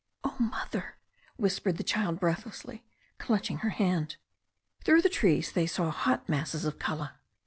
[0.23, 0.95] "Oh, Mother,"
[1.35, 2.81] whispered the child breath lessly,
[3.19, 4.15] clutching her hand.
[4.83, 7.11] Through the trees they saw hot masses of colour.